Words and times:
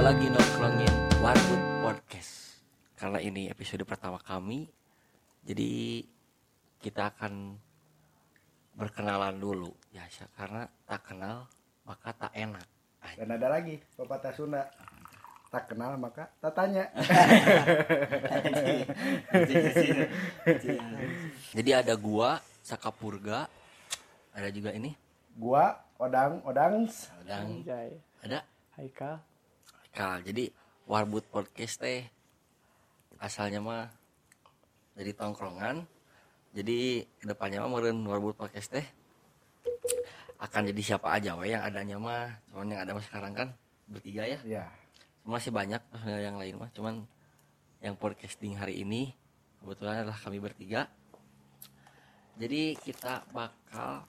lagi 0.00 0.32
nongkrongin 0.32 1.20
Warwood 1.20 1.62
Podcast 1.84 2.56
Karena 2.96 3.20
ini 3.20 3.52
episode 3.52 3.84
pertama 3.84 4.16
kami 4.16 4.64
Jadi 5.44 6.00
kita 6.80 7.12
akan 7.12 7.52
berkenalan 8.80 9.36
dulu 9.36 9.68
ya 9.92 10.00
Karena 10.32 10.64
tak 10.88 11.04
kenal 11.04 11.44
maka 11.84 12.16
tak 12.16 12.32
enak 12.32 12.64
Dan 13.20 13.28
ada 13.28 13.52
lagi 13.52 13.76
pepatah 13.92 14.32
Sunda. 14.32 14.72
Tak 15.52 15.68
kenal 15.68 16.00
maka 16.00 16.32
tak 16.40 16.56
tanya. 16.56 16.88
Jadi 21.60 21.70
ada 21.76 21.92
gua, 22.00 22.40
Sakapurga 22.64 23.52
Ada 24.32 24.48
juga 24.48 24.72
ini 24.72 24.96
Gua 25.36 25.76
Odang 26.00 26.40
Odangs. 26.48 27.12
Dan 27.28 27.60
Anjay. 27.60 28.00
ada 28.24 28.40
Haikal. 28.80 29.20
Kal 29.90 30.22
Jadi 30.22 30.46
Warwood 30.86 31.26
Podcast 31.28 31.82
teh 31.82 32.06
Asalnya 33.18 33.60
mah 33.60 33.90
Dari 34.94 35.12
tongkrongan. 35.14 35.86
Jadi 36.50 37.06
ke 37.18 37.24
depannya 37.26 37.62
mah 37.62 37.70
meren 37.78 38.02
Warwood 38.06 38.38
Podcast 38.38 38.74
teh 38.74 38.86
akan 40.40 40.72
jadi 40.72 40.80
siapa 40.80 41.12
aja 41.12 41.36
we 41.36 41.52
yang 41.52 41.60
adanya 41.60 42.00
mah. 42.00 42.32
Cuman 42.48 42.72
yang 42.72 42.80
ada 42.80 42.96
mah 42.96 43.04
sekarang 43.04 43.32
kan 43.36 43.48
bertiga 43.84 44.24
ya. 44.24 44.40
Ya. 44.48 44.64
masih 45.20 45.52
banyak 45.52 45.84
yang 46.08 46.40
lain 46.40 46.56
mah. 46.56 46.72
Cuman 46.72 47.04
yang 47.84 47.92
podcasting 47.94 48.56
hari 48.56 48.80
ini 48.80 49.12
kebetulan 49.60 50.00
adalah 50.00 50.16
kami 50.16 50.40
bertiga. 50.40 50.88
Jadi 52.40 52.72
kita 52.80 53.28
bakal 53.36 54.08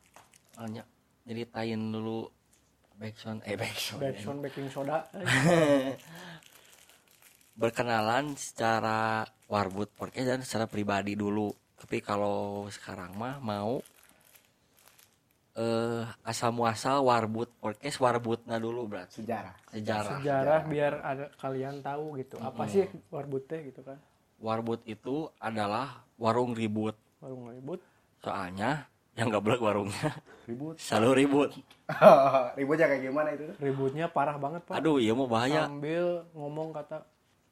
banyak 0.55 0.87
nyeritain 1.27 1.79
dulu 1.91 2.31
backsound 3.01 3.41
eh 3.43 3.57
backsound 3.57 3.99
Backsound 3.99 4.39
baking 4.39 4.69
soda. 4.69 5.01
berkenalan 7.53 8.33
secara 8.33 9.21
warbut 9.45 9.89
podcast 9.91 10.27
dan 10.27 10.41
secara 10.41 10.65
pribadi 10.65 11.13
dulu 11.13 11.49
tapi 11.75 11.99
kalau 11.99 12.65
sekarang 12.69 13.13
mah 13.13 13.37
mau 13.37 13.81
eh 15.51 16.01
asal 16.23 16.55
muasal 16.55 17.03
warbut 17.03 17.51
podcast 17.57 17.99
warbutna 17.99 18.55
dulu 18.55 18.87
berarti 18.87 19.19
Sejarah. 19.19 19.51
sejarah 19.67 20.17
Sejarah 20.17 20.59
biar 20.63 20.93
ada 21.03 21.25
kalian 21.35 21.83
tahu 21.83 22.15
gitu. 22.15 22.39
Apa 22.39 22.63
sih 22.65 22.87
warbut 23.09 23.43
teh 23.45 23.59
gitu 23.65 23.81
kan? 23.81 23.99
warbut 24.37 24.81
itu 24.85 25.29
adalah 25.37 26.01
warung 26.15 26.55
ribut 26.55 26.97
Warung 27.19 27.51
ribut. 27.51 27.77
soalnya 28.17 28.89
yang 29.13 29.29
nggak 29.29 29.43
boleh 29.43 29.59
warungnya 29.59 30.17
Ribut. 30.47 30.81
selalu 30.81 31.09
ribut 31.19 31.49
Ributnya 32.57 32.85
kayak 32.87 33.03
gimana 33.03 33.29
itu? 33.31 33.43
Ributnya 33.57 34.05
parah 34.07 34.35
banget, 34.35 34.61
Pak. 34.63 34.75
aduh 34.77 34.97
iya 34.97 35.11
mau 35.11 35.25
bahaya 35.25 35.65
Sambil 35.65 36.25
ngomong 36.31 36.71
kata 36.71 37.03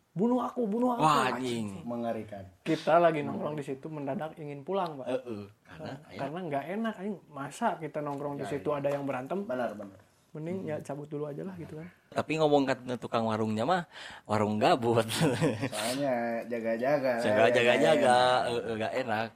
bunuh 0.10 0.42
aku, 0.42 0.66
bunuh 0.66 0.94
aku. 0.94 1.02
wah 1.02 1.30
anjing 1.30 1.80
Mengerikan. 1.82 2.44
Kita 2.62 2.98
lagi 2.98 3.22
nongkrong 3.22 3.56
di 3.56 3.64
situ 3.64 3.88
mendadak 3.88 4.36
ingin 4.36 4.62
pulang, 4.62 5.00
Pak. 5.00 5.06
Eh, 5.08 5.22
eh. 5.22 5.46
karena 5.64 5.92
ya, 6.06 6.18
Karena 6.18 6.40
nggak 6.44 6.66
enak, 6.70 6.94
anjing. 6.98 7.18
Masa 7.30 7.68
kita 7.76 8.00
nongkrong 8.00 8.36
di 8.36 8.46
situ 8.46 8.70
ada 8.70 8.88
yang 8.88 9.04
berantem? 9.04 9.44
Benar 9.44 9.72
benar. 9.74 10.00
Mending 10.30 10.62
ya 10.64 10.78
cabut 10.80 11.08
dulu 11.08 11.26
aja 11.26 11.42
lah 11.42 11.58
gitu 11.58 11.74
kan. 11.74 11.90
tapi 12.10 12.38
ngomong 12.38 12.62
kan 12.64 12.78
tukang 12.98 13.26
warungnya 13.26 13.66
mah 13.66 13.82
warung 14.26 14.58
gabut 14.58 15.06
Soalnya 15.06 16.42
jaga-jaga. 16.46 17.18
jaga 17.18 17.44
jaga 17.50 17.74
jaga 17.76 18.18
eh, 18.46 18.62
eh, 18.62 18.74
nggak 18.78 18.94
enak 19.00 19.28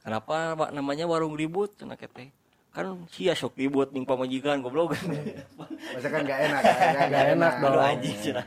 kenapa 0.00 0.36
Pak, 0.54 0.70
namanya 0.70 1.06
warung 1.06 1.34
ribut 1.34 1.74
cenah 1.74 1.94
kete 1.94 2.34
kan 2.70 2.86
sia 3.10 3.34
sok 3.34 3.58
ribut 3.58 3.90
ning 3.90 4.06
pamajikan 4.06 4.62
goblok 4.62 4.94
Masa 5.90 6.06
kan 6.06 6.22
gak 6.22 6.38
enak. 6.38 6.62
Gak, 6.62 7.06
Nggak 7.10 7.26
enak 7.34 7.52
dong. 7.58 7.72
Aduh 7.74 7.82
anjing 7.82 8.16
cenah 8.22 8.46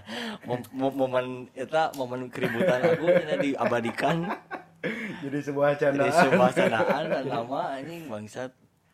momen 0.72 1.26
eta 1.52 1.92
momen 2.00 2.32
keributan 2.32 2.80
aku 2.88 3.04
cenah 3.04 3.38
diabadikan 3.44 4.18
Jadi 5.24 5.40
sebuah 5.44 5.76
di 5.76 5.80
canda. 5.80 6.06
sebuah 6.12 6.50
candaan 6.56 7.04
dan 7.08 7.24
nama 7.28 7.60
anjing 7.80 8.08
bangsat 8.08 8.52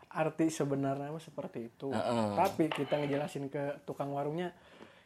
Arti 0.10 0.50
sebenarnya 0.50 1.14
seperti 1.22 1.70
itu. 1.70 1.94
Heeh. 1.94 2.34
Tapi 2.34 2.66
kita 2.74 2.98
ngejelasin 2.98 3.46
ke 3.46 3.86
tukang 3.86 4.10
warungnya 4.10 4.58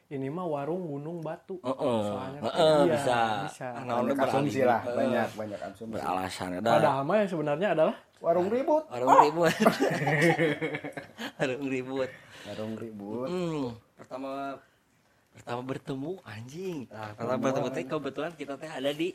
ini 0.09 0.27
mah 0.27 0.45
warung 0.45 0.83
gunung 0.83 1.19
batu. 1.19 1.55
Heeh. 1.59 1.99
Soalnya 2.03 2.39
Heeh, 2.43 2.75
iya, 2.83 2.93
bisa. 2.93 3.19
bisa. 3.47 3.67
Karena 3.71 3.91
Banyak 3.93 4.13
orang 4.13 4.29
asumsi 4.29 4.61
lah. 4.61 4.81
Heeh. 4.81 4.97
Banyak 4.97 5.29
banyak 5.33 5.59
asumsi. 5.63 5.93
beralasan 5.93 6.49
ada 6.53 6.69
Padahal 6.73 7.01
mah 7.03 7.15
yang 7.17 7.29
sebenarnya 7.29 7.67
adalah 7.71 7.95
Warung 8.23 8.47
ribut. 8.47 8.83
warung 8.87 9.19
ribut 9.19 9.51
warung 11.37 11.67
ribut 11.67 12.09
Warung 12.43 12.73
ribut. 12.75 13.27
Hmm, 13.27 13.63
pertama 13.95 14.31
pertama 15.33 15.61
bertemu 15.63 16.11
anjing. 16.23 16.77
Nah, 16.87 17.11
pertama 17.15 17.39
bertemu 17.41 17.67
teh 17.69 17.83
kebetulan 17.83 18.31
kita 18.33 18.53
teh 18.55 18.69
ada 18.69 18.91
di 18.91 19.11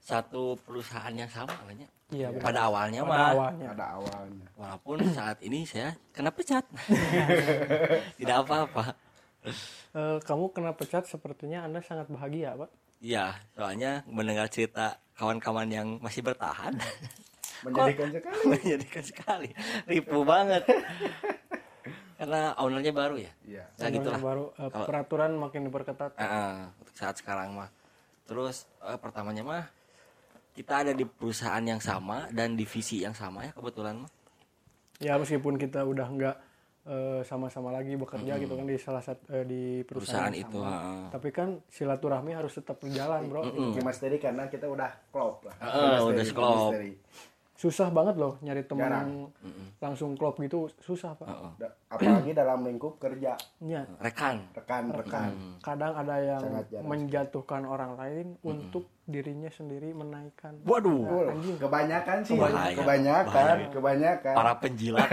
satu 0.00 0.56
perusahaan 0.58 1.12
yang 1.12 1.28
sama 1.28 1.52
namanya. 1.56 1.84
iya 2.10 2.28
benar. 2.28 2.42
Pada 2.42 2.60
awalnya 2.66 3.00
Pada 3.00 3.12
mah 3.12 3.28
awalnya. 3.32 3.66
Ada 3.70 3.86
awalnya. 3.94 4.46
walaupun 4.56 4.96
saat 5.10 5.38
ini 5.40 5.64
saya 5.64 5.92
kena 6.10 6.28
pecat. 6.28 6.64
Tidak 8.18 8.36
apa-apa. 8.40 8.96
Eh, 9.44 10.18
kamu 10.20 10.52
kena 10.52 10.76
pecat 10.76 11.08
sepertinya 11.08 11.64
Anda 11.64 11.80
sangat 11.80 12.12
bahagia, 12.12 12.54
Pak. 12.54 12.70
Iya, 13.00 13.32
soalnya 13.56 14.04
mendengar 14.04 14.52
cerita 14.52 15.00
kawan-kawan 15.16 15.68
yang 15.72 15.96
masih 16.04 16.20
bertahan 16.20 16.76
Menjadikan 17.64 18.08
sekali. 18.12 18.40
menjadikan 18.52 19.04
sekali. 19.04 19.48
Ribu 19.88 20.24
banget. 20.24 20.64
Karena 22.16 22.52
ownernya 22.56 22.92
baru 22.92 23.16
ya. 23.16 23.32
Iya. 23.44 23.64
Nah, 23.80 23.88
gitulah. 23.88 24.20
baru 24.20 24.44
Kalau- 24.52 24.88
peraturan 24.88 25.32
makin 25.36 25.68
diperketat. 25.68 26.12
Untuk 26.76 26.94
saat 26.96 27.16
sekarang 27.16 27.56
mah. 27.56 27.68
Terus 28.28 28.68
eh, 28.84 28.96
pertamanya 29.00 29.44
mah 29.44 29.64
kita 30.52 30.84
ada 30.84 30.92
di 30.92 31.04
perusahaan 31.08 31.62
yang 31.64 31.80
sama 31.80 32.28
dan 32.32 32.52
divisi 32.52 33.00
yang 33.00 33.16
sama 33.16 33.48
ya 33.48 33.52
kebetulan 33.56 34.04
mah. 34.04 34.10
Ya 35.00 35.16
meskipun 35.16 35.56
kita 35.56 35.80
udah 35.84 36.06
nggak 36.06 36.36
eh, 36.90 37.20
sama-sama 37.22 37.70
lagi 37.70 37.94
bekerja 37.94 38.34
gitu 38.42 38.58
kan 38.58 38.66
di 38.66 38.76
salah 38.76 39.02
satu 39.02 39.22
eh, 39.30 39.46
di 39.46 39.62
perusahaan, 39.86 40.34
itu, 40.34 40.58
sama. 40.58 40.74
heeh. 40.74 41.02
Tapi 41.14 41.28
kan 41.30 41.48
silaturahmi 41.70 42.34
harus 42.34 42.52
tetap 42.58 42.82
berjalan, 42.82 43.30
Bro. 43.30 43.42
Kimas 43.72 44.02
tadi 44.02 44.18
karena 44.18 44.50
kita 44.50 44.66
udah 44.66 44.90
klop 45.14 45.46
lah. 45.46 45.54
Kimas 45.62 46.02
udah 46.10 46.24
klop. 46.34 46.72
Susah 47.60 47.92
banget 47.92 48.16
loh 48.16 48.40
nyari 48.40 48.64
teman 48.64 48.88
Jarang. 48.88 49.08
langsung 49.76 50.16
klop 50.16 50.40
gitu, 50.40 50.64
susah, 50.80 51.12
Pak. 51.12 51.28
Da- 51.60 51.76
Apalagi 51.92 52.32
dalam 52.32 52.64
lingkup 52.64 52.96
kerja. 52.96 53.36
Ya, 53.60 53.84
Rekan. 54.00 54.48
Rekan-rekan. 54.50 55.60
kadang 55.60 55.92
ada 55.92 56.16
yang 56.16 56.40
menjatuhkan 56.80 57.60
orang 57.62 58.00
lain 58.00 58.40
untuk 58.40 58.88
dirinya 59.04 59.52
sendiri 59.52 59.92
menaikkan. 59.92 60.56
Waduh. 60.64 61.04
Wah, 61.04 61.36
kebanyakan 61.58 62.24
sih. 62.24 62.40
Bahaya. 62.40 62.72
Kebanyakan, 62.72 63.28
Bahaya. 63.28 63.68
kebanyakan. 63.68 64.34
Para 64.34 64.52
penjilat. 64.56 65.08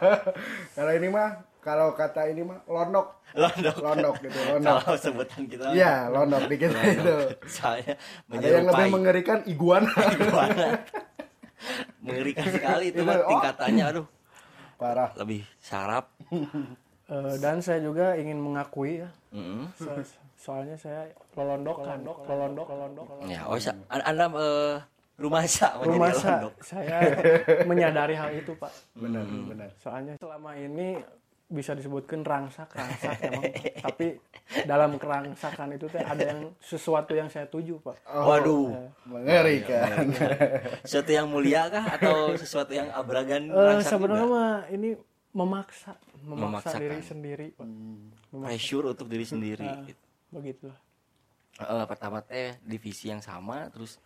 Kalau 0.76 0.92
ini 0.92 1.08
mah, 1.08 1.28
kalau 1.60 1.92
kata 1.92 2.24
ini 2.26 2.40
mah 2.40 2.64
londok, 2.64 3.20
Londok. 3.32 3.76
londok 3.78 4.14
gitu, 4.20 4.38
londok. 4.50 4.76
Kalau 4.80 4.96
sebutan 4.96 5.42
kita. 5.44 5.64
Iya, 5.70 6.08
londok 6.08 6.48
dikit 6.48 6.72
itu. 6.72 7.16
Saya 7.46 7.94
Ada 8.26 8.46
yang 8.50 8.66
lebih 8.66 8.86
mengerikan 8.90 9.38
iguana. 9.44 9.92
iguana. 10.16 10.66
Mengerikan 12.00 12.46
sekali 12.48 12.84
itu 12.92 13.00
mah 13.04 13.20
oh. 13.20 13.28
tingkatannya 13.28 13.84
aduh. 13.84 14.06
Parah. 14.80 15.10
Lebih 15.16 15.44
sarap. 15.60 16.08
Eh, 17.10 17.34
dan 17.42 17.58
saya 17.58 17.82
juga 17.82 18.14
ingin 18.14 18.38
mengakui 18.38 19.02
ya, 19.02 19.10
Mm-mm. 19.34 19.66
so- 19.74 19.98
soalnya 20.38 20.78
saya 20.78 21.10
lolondok, 21.34 21.82
lolondok, 21.82 22.16
lolondok, 22.22 22.66
lolondok. 22.70 23.06
Ya, 23.26 23.42
oh, 23.50 23.58
Anda 23.90 24.30
eh, 24.30 24.74
rumah 25.18 25.42
sa 25.50 25.74
Rumah 25.82 26.14
menjadi 26.14 26.22
sa- 26.22 26.54
saya 26.62 26.96
menyadari 27.66 28.14
hal 28.14 28.30
itu, 28.30 28.54
Pak. 28.54 28.70
Benar, 28.94 29.26
benar. 29.26 29.68
Soalnya 29.82 30.14
selama 30.22 30.54
ini 30.54 31.02
bisa 31.50 31.74
disebutkan 31.74 32.22
rangsak, 32.22 32.70
rangsak 32.70 33.18
emang. 33.20 33.42
Tapi 33.82 34.06
dalam 34.64 34.94
kerangsakan 34.96 35.74
itu 35.74 35.86
teh 35.86 35.98
ada 35.98 36.22
yang 36.24 36.54
sesuatu 36.56 37.10
yang 37.10 37.26
saya 37.26 37.44
tuju, 37.44 37.82
Pak. 37.82 38.06
Oh, 38.06 38.30
Waduh. 38.30 38.70
Mengerikan. 39.04 40.14
Sesuatu 40.80 41.10
yang 41.10 41.26
mulia 41.26 41.66
kah 41.66 41.84
atau 41.92 42.32
sesuatu 42.34 42.70
yang 42.70 42.86
abragan 42.90 43.46
Eh, 43.46 43.54
rangsak 43.56 43.90
sebenarnya 43.92 44.26
mah 44.26 44.54
ini 44.68 44.94
memaksa, 45.30 45.98
memaksa 46.20 46.46
Memaksakan. 46.70 46.80
diri 46.80 46.98
sendiri, 47.00 47.46
Pak. 47.52 47.66
Memaksa. 48.30 48.46
pressure 48.46 48.84
untuk 48.88 49.06
diri 49.06 49.22
sendiri 49.24 49.66
Nah, 49.66 49.82
gitu. 49.84 50.02
begitu. 50.30 50.66
Eh, 51.58 51.84
pertama 51.84 52.18
teh 52.20 52.54
divisi 52.60 53.10
yang 53.10 53.18
sama 53.18 53.66
terus 53.68 53.98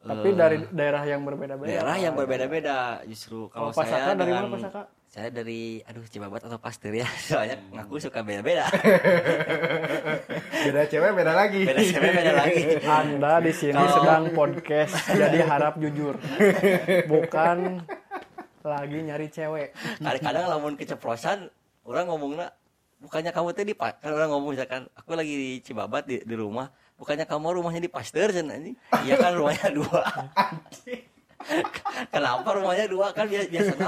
Tapi 0.00 0.32
dari 0.32 0.64
daerah 0.70 1.04
yang 1.04 1.20
berbeda-beda. 1.22 1.64
daerah 1.66 1.96
yang 1.96 2.12
berbeda-beda 2.14 2.76
justru 3.04 3.48
kalau 3.48 3.68
Pak 3.70 3.84
saya 3.84 4.12
dari 4.12 4.20
dengan 4.26 4.44
mana, 4.46 4.52
Pak 4.54 4.60
Saka? 4.62 4.82
Saya 5.10 5.26
dari 5.26 5.82
aduh 5.82 6.06
Cibabat 6.06 6.46
atau 6.46 6.62
Pasteur 6.62 6.94
ya? 6.94 7.02
Soalnya 7.26 7.58
ngaku 7.74 7.98
suka 7.98 8.22
beda-beda. 8.22 8.70
Beda 10.70 10.86
cewek, 10.86 11.10
beda 11.16 11.32
lagi. 11.34 11.66
beda 11.66 11.82
cewek 11.82 12.10
beda 12.14 12.32
lagi. 12.36 12.62
Anda 12.86 13.42
di 13.42 13.50
sini 13.50 13.80
sedang 13.90 14.30
podcast, 14.30 14.92
jadi 15.08 15.40
harap 15.42 15.80
jujur. 15.82 16.14
Bukan 17.10 17.80
lagi 18.62 18.98
nyari 19.02 19.26
cewek. 19.32 19.74
kadang-kadang 19.98 20.44
lamun 20.46 20.74
keceplosan 20.78 21.48
orang 21.82 22.06
ngomongnya 22.06 22.52
bukannya 23.00 23.32
kamu 23.32 23.48
teh 23.56 23.64
di 23.64 23.74
Pa- 23.74 23.96
kan 23.96 24.12
orang 24.12 24.28
ngomong 24.30 24.52
misalkan 24.52 24.84
aku 24.92 25.16
lagi 25.16 25.32
di 25.32 25.50
Cibabat 25.64 26.06
di, 26.06 26.22
di 26.22 26.34
rumah. 26.38 26.70
Bukannya 27.00 27.24
kamu 27.24 27.56
rumahnya 27.56 27.80
di 27.80 27.90
Pasteur 27.90 28.28
anjing? 28.30 28.76
Iya 29.08 29.16
kan 29.16 29.32
rumahnya 29.32 29.72
dua 29.72 30.04
kenapa 32.14 32.48
rumahnya 32.52 32.86
dua 32.86 33.06
kan 33.16 33.26
biasa 33.26 33.48
biasanya 33.48 33.86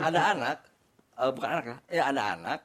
ada 0.00 0.20
anak 0.32 0.56
eh, 1.20 1.30
bukan 1.32 1.48
anak 1.48 1.64
lah 1.68 1.78
ya 1.92 2.02
ada 2.08 2.22
anak 2.36 2.58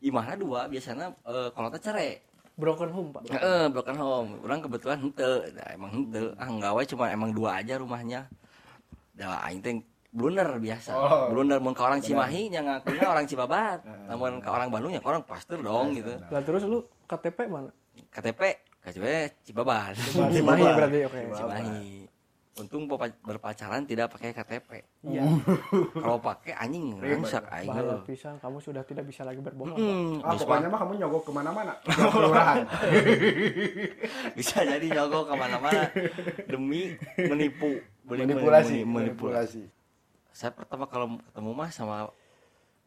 imahna 0.00 0.34
dua 0.36 0.60
biasanya 0.66 1.12
eh, 1.28 1.48
kalau 1.52 1.68
cerai 1.76 2.20
broken 2.60 2.90
home 2.92 3.08
pak 3.08 3.22
Heeh, 3.32 3.64
broken 3.72 3.96
home. 3.96 4.30
Orang 4.44 4.60
kebetulan 4.60 5.00
henteu, 5.00 5.48
nah, 5.56 5.68
emang 5.72 5.90
henteu. 5.96 6.36
Ah, 6.36 6.44
enggak 6.44 6.72
we 6.76 6.84
cuma 6.84 7.08
emang 7.08 7.32
dua 7.32 7.56
aja 7.64 7.80
rumahnya. 7.80 8.28
Da 9.16 9.40
aing 9.48 9.64
teh 9.64 9.80
blunder 10.12 10.60
biasa. 10.60 10.92
Oh. 10.92 11.32
Blunder 11.32 11.56
mun 11.56 11.72
ka 11.72 11.88
orang 11.88 12.04
Cimahi 12.04 12.52
nya 12.52 12.60
ngakunya 12.60 13.08
orang 13.08 13.24
Cibabat. 13.24 13.80
Namun 14.12 14.44
ka 14.44 14.52
orang 14.52 14.68
Bandung 14.68 14.92
ya 14.92 15.00
orang 15.00 15.24
Pasteur 15.24 15.64
dong 15.64 15.96
gitu. 15.96 16.12
lah 16.28 16.44
terus 16.44 16.68
lu 16.68 16.84
KTP 17.08 17.48
mana 17.48 17.72
KTP 18.12 18.40
KTP 18.84 19.04
Cibabat. 19.48 19.96
Cimahi 19.96 20.62
berarti 20.68 20.98
oke 21.08 21.20
Cimahi. 21.32 22.09
Untung 22.52 22.84
bapak 22.84 23.14
berpacaran 23.20 23.82
tidak 23.82 24.10
pakai 24.10 24.32
KTP. 24.32 24.82
iya 25.02 25.22
Kalau 25.94 26.18
pakai 26.18 26.52
anjing 26.52 26.98
rangsak 26.98 27.46
aing. 27.48 27.66
bahaya 27.66 28.02
pisan 28.02 28.36
kamu 28.36 28.58
sudah 28.58 28.82
tidak 28.82 29.04
bisa 29.04 29.22
lagi 29.22 29.38
berbohong. 29.38 29.74
Hmm, 29.74 30.18
Ah, 30.20 30.34
pokoknya 30.34 30.66
mah 30.66 30.78
kamu 30.78 30.92
nyogok 30.98 31.22
ke 31.22 31.32
mana-mana. 31.32 31.72
Tiap 31.86 32.10
kelurahan. 32.10 32.58
bisa 34.36 34.56
jadi 34.60 34.86
nyogok 34.90 35.24
ke 35.26 35.34
mana-mana 35.34 35.82
demi 36.44 36.94
menipu 37.16 37.80
Manipulasi. 38.04 38.82
meni- 38.82 38.88
manipulasi 39.08 39.62
saya 40.30 40.50
pertama 40.50 40.84
kalau 40.84 41.18
ketemu 41.20 41.50
mah 41.52 41.70
sama 41.70 41.96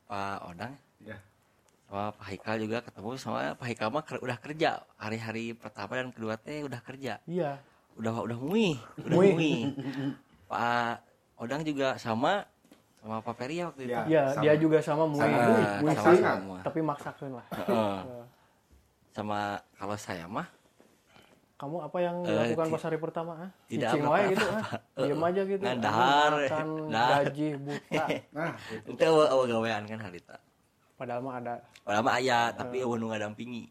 Pak 0.05 0.37
Odang 0.45 0.73
Ya. 0.99 1.19
sama 1.83 2.11
Pak 2.13 2.25
Haikal 2.25 2.55
juga 2.57 2.77
ketemu 2.79 3.09
sama 3.15 3.39
Pak 3.53 3.65
Haikal 3.65 3.89
mah 3.89 4.03
udah 4.17 4.37
kerja 4.37 4.69
hari-hari 4.95 5.51
pertama 5.53 5.95
dan 5.95 6.09
kedua 6.09 6.35
teh 6.35 6.61
udah 6.61 6.79
kerja 6.79 7.19
iya 7.23 7.59
udah 7.95 8.13
udah 8.19 8.37
muih 8.37 8.75
udah 8.99 9.13
Muih. 9.13 9.33
muih 9.33 9.59
Pak 10.45 10.95
Odang 11.35 11.61
juga 11.61 11.93
sama 11.95 12.41
sama 12.97 13.19
Pak 13.19 13.35
Peri 13.35 13.55
ya 13.55 13.67
waktu 13.67 13.81
itu 13.83 13.91
Ya. 13.91 14.01
iya 14.05 14.23
sama. 14.29 14.41
dia 14.41 14.53
juga 14.55 14.77
sama 14.79 15.03
mui 15.05 15.19
Sama. 15.19 15.35
Mui, 15.35 15.59
Ah, 15.59 15.77
mui 15.77 15.91
sama 15.91 16.07
sih, 16.07 16.19
semua. 16.19 16.59
tapi 16.61 16.79
maksakeun 16.81 17.31
lah 17.33 17.45
Heeh. 17.53 17.97
Eh, 17.99 18.25
sama 19.11 19.39
kalau 19.73 19.95
saya 19.95 20.25
mah 20.25 20.47
kamu 21.53 21.77
apa 21.81 21.97
yang 21.97 22.15
Eh, 22.19 22.27
dilakukan 22.27 22.65
ti- 22.65 22.73
pas 22.73 22.83
hari 22.83 22.97
pertama 22.97 23.31
ah 23.37 23.49
tidak 23.65 23.89
cicing 23.89 24.03
apa-apa. 24.03 24.17
wae 24.17 24.31
gitu 24.31 24.45
ah 24.47 24.65
diem 24.99 25.21
aja 25.21 25.41
gitu 25.45 25.63
makan 25.63 26.67
Nah. 26.93 27.09
gaji 27.19 27.47
buta 27.57 28.05
Nah, 28.35 28.51
itu 28.83 29.03
awa 29.05 29.23
awa 29.29 29.43
gawean 29.47 29.83
kan 29.85 29.99
harita 30.01 30.35
padahal 30.95 31.19
mah 31.19 31.35
ada 31.37 31.53
padahal 31.81 32.03
mah 32.03 32.15
aya 32.15 32.39
tapi 32.51 32.79
eueuh 32.79 32.95
nu 32.95 33.07
ngadampingi 33.07 33.63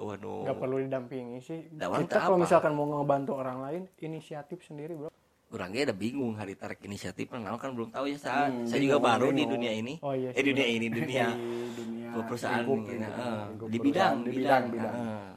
nu 0.00 0.48
nggak 0.48 0.58
perlu 0.58 0.76
didampingi 0.80 1.38
sih. 1.44 1.60
Perlu 1.68 2.08
kita 2.08 2.18
kalau 2.24 2.36
apa. 2.40 2.44
misalkan 2.48 2.72
mau 2.72 2.86
ngebantu 2.88 3.32
orang 3.36 3.58
lain 3.60 3.82
inisiatif 4.00 4.64
sendiri 4.64 4.96
bro. 4.96 5.10
Ge 5.50 5.82
udah 5.82 5.96
bingung 5.98 6.38
hari 6.38 6.54
tarik 6.54 6.80
inisiatif. 6.86 7.26
Nah, 7.34 7.58
kan 7.58 7.74
belum 7.74 7.90
tahu 7.90 8.06
ya 8.06 8.16
saya. 8.16 8.48
Hmm, 8.48 8.64
saya 8.64 8.80
juga 8.80 9.02
bingung, 9.02 9.10
baru 9.10 9.26
di 9.28 9.34
bingung. 9.34 9.52
dunia 9.58 9.72
ini. 9.74 9.94
Oh, 10.00 10.14
iya 10.14 10.30
eh 10.32 10.44
dunia 10.46 10.66
ini 10.66 10.86
dunia. 10.98 11.26
Di 11.36 11.72
dunia 11.76 12.08
perusahaan. 12.24 12.62
lingkup 12.64 12.86
lingkup 12.86 13.68
di 13.70 13.78
bidang 13.78 14.14
di 14.24 14.30
bidang, 14.40 14.62
bidang, 14.72 14.94
heeh. 14.94 15.28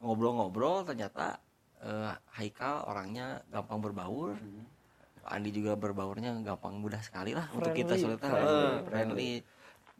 ngobrol-ngobrol 0.00 0.84
ternyata 0.88 1.38
eh, 1.84 2.12
Haikal 2.40 2.88
orangnya 2.90 3.44
gampang 3.52 3.78
berbaur. 3.78 4.34
Hmm. 4.34 4.66
Andi 5.20 5.52
juga 5.52 5.76
berbaurnya 5.76 6.40
gampang 6.42 6.80
mudah 6.80 7.04
sekali 7.04 7.36
lah 7.36 7.46
untuk 7.52 7.76
kita 7.76 7.94
Friendly, 7.94 8.02
sulit 8.02 8.18
friendly, 8.18 8.88
friendly. 8.88 9.30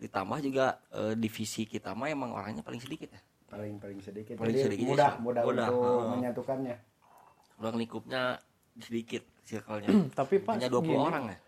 Ditambah 0.00 0.38
juga 0.40 0.66
eh, 0.96 1.14
divisi 1.14 1.68
kita 1.68 1.92
mah 1.92 2.08
emang 2.08 2.32
orangnya 2.32 2.64
paling 2.64 2.80
sedikit 2.80 3.12
ya 3.12 3.20
paling 3.50 3.76
paling 3.76 3.98
sedikit. 3.98 4.34
Paling 4.34 4.54
Jadi 4.54 4.64
sedikit 4.64 4.86
mudah, 4.88 5.10
sih. 5.10 5.20
mudah, 5.20 5.42
Mudah, 5.42 5.66
untuk 5.66 5.82
heeh. 5.82 6.08
menyatukannya. 6.12 6.76
ruang 7.58 7.76
lingkupnya 7.76 8.40
sedikit 8.78 9.20
circle-nya 9.42 9.92
tapi 10.14 10.38
pak 10.38 10.56
hanya 10.56 10.70
20 10.70 10.80
gini, 10.82 10.96
orang 10.96 11.24
ya 11.26 11.38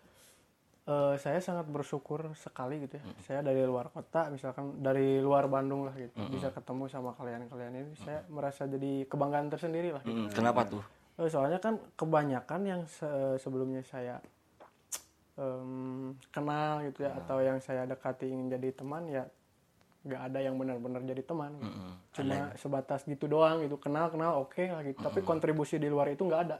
eh, 0.85 1.13
saya 1.17 1.39
sangat 1.39 1.65
bersyukur 1.65 2.35
sekali 2.35 2.77
gitu 2.79 2.93
ya 2.93 3.03
Hmm. 3.03 3.17
saya 3.17 3.39
dari 3.41 3.63
luar 3.63 3.89
kota 3.89 4.27
misalkan 4.27 4.77
dari 4.77 5.17
luar 5.17 5.47
Bandung 5.47 5.87
lah 5.87 5.95
gitu 5.95 6.13
bisa 6.27 6.51
ketemu 6.51 6.85
sama 6.85 7.11
kalian-kalian 7.13 7.73
ini 7.73 7.91
saya 7.97 8.21
merasa 8.27 8.67
jadi 8.67 9.03
kebanggaan 9.03 9.49
tersendiri 9.49 9.89
lah 9.89 10.03
gitu. 10.03 10.13
Hmm, 10.13 10.29
kenapa 10.29 10.67
tuh 10.67 10.83
Eh, 11.15 11.29
soalnya 11.29 11.57
kan 11.57 11.77
kebanyakan 11.93 12.61
yang 12.63 12.81
se- 12.85 13.09
sebelumnya 13.37 13.81
saya 13.81 14.17
em, 15.33 16.13
kenal 16.29 16.81
gitu 16.83 17.03
ya 17.03 17.13
atau 17.15 17.37
yang 17.39 17.57
saya 17.57 17.85
dekati 17.85 18.27
ingin 18.27 18.49
jadi 18.51 18.69
teman 18.71 19.05
ya 19.07 19.25
nggak 20.03 20.21
ada 20.21 20.39
yang 20.39 20.55
benar-benar 20.55 20.99
jadi 21.01 21.23
teman 21.23 21.51
gitu. 21.55 21.65
Mm-mm. 21.65 21.93
cuma 22.11 22.35
sebatas 22.55 23.01
gitu 23.03 23.25
doang 23.25 23.63
gitu 23.63 23.75
kenal 23.77 24.07
kenal 24.07 24.37
oke 24.37 24.59
lah 24.61 24.83
gitu 24.83 24.99
tapi 24.99 25.19
kontribusi 25.21 25.75
di 25.75 25.87
luar 25.87 26.11
itu 26.11 26.21
nggak 26.21 26.41
ada 26.43 26.57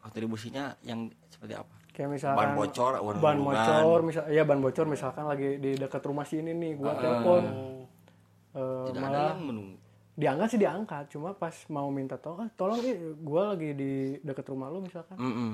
kontribusinya 0.00 0.74
yang 0.82 1.06
seperti 1.28 1.54
apa 1.54 1.74
kayak 1.92 2.10
misalkan 2.10 2.38
ban 2.40 2.50
bocor 2.52 2.92
ban 3.16 3.38
bocor 3.38 3.98
misal 4.02 4.24
ya 4.28 4.42
ban 4.42 4.58
bocor 4.58 4.86
misalkan 4.86 5.24
lagi 5.24 5.56
di 5.56 5.74
dekat 5.74 6.02
rumah 6.02 6.24
sini 6.24 6.50
nih 6.52 6.72
gua 6.74 6.92
telepon 6.94 7.42
Eh, 8.52 8.84
tidak 8.84 9.00
ada 9.00 9.08
malah 9.08 9.28
yang 9.32 9.40
menunggu 9.42 9.76
diangkat 10.12 10.48
sih 10.50 10.60
diangkat 10.60 11.04
cuma 11.08 11.32
pas 11.32 11.56
mau 11.68 11.88
minta 11.88 12.20
tolong 12.20 12.44
"Ah, 12.44 12.50
tolong 12.52 12.78
nih 12.78 12.94
gua 13.16 13.56
lagi 13.56 13.72
di 13.72 13.92
dekat 14.20 14.44
rumah 14.46 14.68
lu 14.68 14.82
misalkan 14.82 15.16
Mm-mm. 15.16 15.52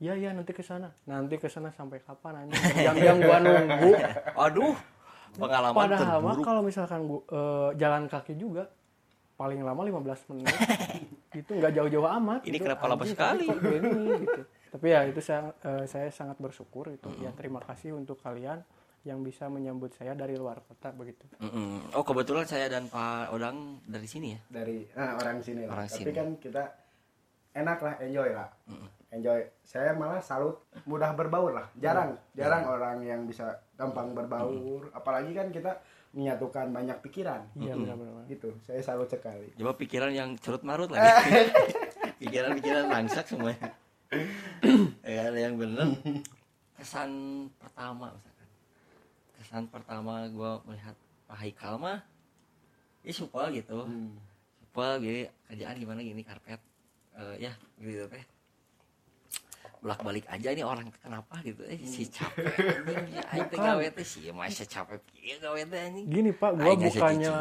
Iya 0.00 0.16
iya 0.16 0.30
nanti 0.32 0.50
ke 0.50 0.64
sana. 0.64 0.88
Nanti 1.04 1.36
ke 1.36 1.44
sana 1.46 1.68
sampai 1.70 2.00
kapan 2.00 2.48
anjing? 2.48 2.56
Jam-jam 2.88 3.20
gua 3.20 3.36
nunggu. 3.36 3.92
aduh 4.34 4.72
pengalaman 5.36 5.76
Padahal 5.76 6.18
terburuk 6.18 6.44
kalau 6.46 6.62
misalkan 6.64 7.00
gua 7.06 7.20
eh, 7.30 7.68
jalan 7.78 8.10
kaki 8.10 8.34
juga 8.34 8.66
paling 9.40 9.64
lama 9.64 9.80
15 9.80 10.30
menit. 10.34 10.46
itu 11.40 11.50
nggak 11.56 11.72
jauh-jauh 11.72 12.08
amat. 12.20 12.44
Ini 12.44 12.58
gitu. 12.58 12.64
kenapa 12.68 12.84
lama 12.90 13.04
sekali? 13.08 13.46
tapi 13.48 13.78
gini, 13.80 14.02
gitu. 14.26 14.42
Tapi 14.70 14.86
ya 14.86 15.00
itu 15.08 15.20
saya 15.24 15.54
eh, 15.64 15.84
saya 15.88 16.08
sangat 16.12 16.36
bersyukur 16.36 16.92
itu. 16.92 17.08
Ya 17.22 17.32
terima 17.32 17.64
kasih 17.64 17.96
untuk 17.96 18.20
kalian 18.20 18.60
yang 19.00 19.24
bisa 19.24 19.48
menyambut 19.48 19.96
saya 19.96 20.12
dari 20.12 20.36
luar 20.36 20.60
kota 20.60 20.92
begitu. 20.92 21.24
Mm-mm. 21.40 21.96
oh 21.96 22.04
kebetulan 22.04 22.44
saya 22.44 22.68
dan 22.68 22.84
Pak 22.92 23.32
Odang 23.32 23.80
dari 23.88 24.04
sini 24.04 24.36
ya 24.36 24.40
Dari 24.52 24.84
nah, 24.92 25.16
orang 25.16 25.40
sini 25.40 25.64
lah. 25.64 25.72
Orang 25.72 25.88
Tapi 25.88 26.04
sini. 26.04 26.12
kan 26.12 26.28
kita 26.36 26.62
enak 27.56 27.78
lah, 27.80 27.94
enjoy 28.04 28.28
lah. 28.36 28.48
Enjoy. 29.10 29.40
Saya 29.64 29.96
malah 29.96 30.20
salut 30.20 30.60
mudah 30.84 31.16
berbaur 31.16 31.56
lah. 31.56 31.66
Jarang, 31.80 32.20
jarang 32.36 32.68
orang 32.68 33.00
yang 33.02 33.24
bisa 33.24 33.58
gampang 33.80 34.12
berbaur. 34.12 34.92
Apalagi 34.92 35.32
kan 35.32 35.48
kita 35.48 35.80
menyatukan 36.12 36.68
banyak 36.68 37.00
pikiran. 37.00 37.40
Iya 37.54 37.72
benar-benar. 37.72 38.28
Gitu. 38.28 38.52
Saya 38.60 38.84
salut 38.84 39.08
sekali. 39.08 39.48
coba 39.56 39.72
pikiran 39.74 40.10
yang 40.10 40.36
curut 40.36 40.60
marut 40.60 40.92
lagi 40.92 41.08
pikiran-pikiran 42.20 42.84
langsak 42.86 43.24
semuanya 43.24 43.72
ya 45.06 45.32
ada 45.32 45.38
yang 45.40 45.56
bener 45.56 45.88
kesan 46.76 47.10
pertama 47.56 48.12
misalkan 48.12 48.48
kesan 49.34 49.64
pertama 49.66 50.12
gue 50.26 50.52
melihat 50.66 50.96
Pak 51.24 51.36
Haikal 51.38 51.74
mah 51.76 51.98
ini 53.00 53.12
supel 53.14 53.48
gitu 53.54 53.80
Hmm. 53.80 54.12
supel 54.60 55.00
gini 55.00 55.20
kerjaan 55.46 55.76
gimana 55.76 56.00
gini 56.00 56.20
karpet 56.20 56.60
Eh, 57.10 57.36
ya 57.42 57.52
gitu 57.76 58.04
teh 58.06 58.22
bolak 59.80 60.00
balik 60.00 60.28
aja 60.28 60.52
nih 60.52 60.60
orang 60.60 60.92
kenapa 60.94 61.40
gitu 61.40 61.64
eh 61.64 61.80
si 61.82 62.04
capek 62.04 62.52
anjing 62.52 63.16
ya 63.16 63.22
aing 63.32 63.48
teh 63.48 63.56
Bukan. 63.56 63.64
gawe 63.64 63.86
teh 63.90 64.04
sih 64.04 64.28
masa 64.28 64.64
capek 64.64 65.00
pieu 65.08 65.36
gawe 65.36 65.56
teh 65.56 65.80
anjing 65.80 66.04
Gini 66.04 66.30
Pak, 66.30 66.50
gua 66.54 66.68
Aing 66.68 66.84
bukannya 66.84 67.32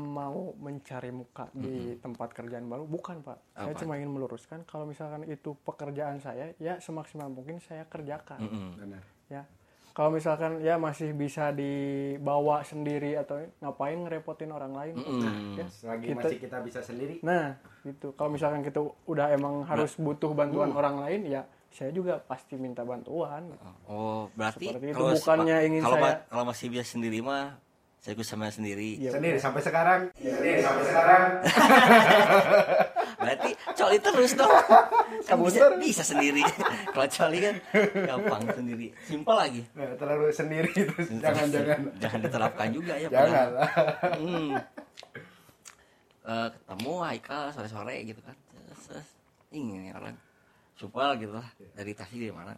mau 0.00 0.56
mencari 0.56 1.10
muka 1.10 1.52
di 1.52 1.74
tempat 1.98 2.32
kerjaan 2.32 2.64
baru, 2.64 2.84
bukan 2.84 3.20
Pak. 3.20 3.38
Saya 3.52 3.70
Apa? 3.70 3.78
cuma 3.78 3.92
ingin 3.94 4.08
meluruskan 4.08 4.64
kalau 4.64 4.84
misalkan 4.84 5.24
itu 5.24 5.52
pekerjaan 5.60 6.16
saya, 6.18 6.56
ya 6.56 6.76
semaksimal 6.78 7.28
mungkin 7.28 7.58
saya 7.58 7.84
kerjakan, 7.84 8.40
Mm-mm. 8.40 8.68
Benar. 8.78 9.02
ya. 9.28 9.42
Kalau 9.92 10.08
misalkan 10.08 10.60
ya 10.60 10.76
masih 10.76 11.12
bisa 11.12 11.52
dibawa 11.52 12.64
sendiri 12.64 13.12
atau 13.14 13.36
ngapain 13.58 14.00
ngerepotin 14.00 14.48
orang 14.48 14.72
lain, 14.72 14.94
Mm-mm. 14.96 15.20
ya. 15.54 15.66
Selagi 15.68 16.06
Kita- 16.08 16.18
masih 16.18 16.38
kita 16.40 16.56
bisa 16.62 16.80
sendiri. 16.80 17.20
Nah, 17.20 17.52
gitu. 17.82 18.16
Kalau 18.16 18.32
misalkan 18.32 18.60
kita 18.60 18.80
udah 19.04 19.28
emang 19.30 19.64
harus 19.64 19.92
butuh 19.96 20.32
bantuan 20.32 20.72
orang 20.72 20.96
lain, 20.98 21.28
ya 21.28 21.42
saya 21.72 21.90
juga 21.90 22.20
pasti 22.20 22.54
minta 22.54 22.82
bantuan. 22.82 23.48
Oh, 23.84 24.28
berarti 24.32 24.68
Seperti 24.68 24.86
itu, 24.88 24.94
kalau 24.94 25.12
bukannya 25.12 25.56
ingin 25.66 25.80
kalau 25.80 25.96
saya- 25.96 26.04
ma- 26.06 26.20
kalau 26.28 26.44
masih 26.46 26.66
biasa 26.68 26.88
sendiri 26.92 27.18
mah 27.18 27.56
saya 27.96 28.12
ikut 28.12 28.26
sama 28.26 28.50
sendiri. 28.50 28.98
Ya, 28.98 29.14
Sendiri 29.14 29.38
sampai 29.38 29.62
sekarang. 29.62 30.00
Sendiri 30.12 30.58
sampai 30.58 30.84
sekarang. 30.84 31.22
Berarti 33.22 33.50
coli 33.72 33.98
terus 34.02 34.32
dong. 34.34 34.50
Kan 35.22 35.38
Kamu 35.38 35.46
bisa, 35.46 35.58
terus. 35.62 35.78
bisa 35.78 36.02
sendiri. 36.02 36.42
kalau 36.94 37.06
coli 37.06 37.38
kan 37.38 37.54
gampang 37.94 38.42
sendiri. 38.50 38.86
Simpel 39.06 39.36
lagi. 39.38 39.62
Nah, 39.78 39.94
terlalu 39.94 40.34
sendiri 40.34 40.70
itu 40.74 40.94
jangan-jangan. 41.22 41.78
Jangan 42.02 42.18
diterapkan 42.20 42.68
juga 42.74 42.94
ya. 42.98 43.06
Jangan. 43.06 43.48
Hmm. 44.18 44.50
Eh, 46.22 46.48
ketemu 46.50 46.92
Haikal 47.02 47.42
sore-sore 47.54 47.96
gitu 48.02 48.18
kan. 48.18 48.34
Terus, 48.50 48.82
terus, 48.90 49.08
ini 49.50 49.94
orang 49.94 50.18
supel 50.76 51.10
gitu 51.20 51.32
lah. 51.36 51.48
Dari 51.76 51.92
Tasik 51.92 52.18
dari 52.18 52.34
mana? 52.34 52.54